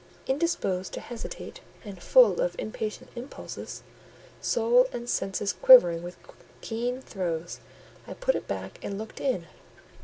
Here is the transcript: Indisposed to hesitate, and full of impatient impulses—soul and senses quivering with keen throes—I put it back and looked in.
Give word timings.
Indisposed 0.25 0.93
to 0.93 0.99
hesitate, 0.99 1.59
and 1.85 2.01
full 2.01 2.41
of 2.41 2.55
impatient 2.57 3.11
impulses—soul 3.15 4.87
and 4.91 5.07
senses 5.07 5.53
quivering 5.53 6.01
with 6.01 6.17
keen 6.59 7.01
throes—I 7.03 8.15
put 8.15 8.33
it 8.33 8.47
back 8.47 8.79
and 8.81 8.97
looked 8.97 9.19
in. 9.21 9.45